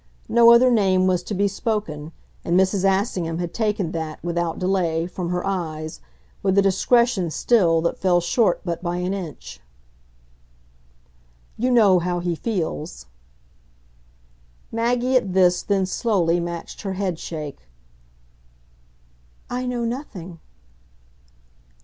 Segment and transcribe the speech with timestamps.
[0.27, 2.11] No other name was to be spoken,
[2.43, 2.83] and Mrs.
[2.89, 6.01] Assingham had taken that, without delay, from her eyes
[6.41, 9.59] with a discretion, still, that fell short but by an inch.
[11.55, 13.05] "You know how he feels."
[14.71, 17.67] Maggie at this then slowly matched her headshake.
[19.51, 20.39] "I know nothing."